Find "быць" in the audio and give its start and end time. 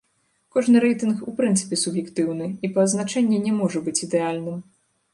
3.89-3.99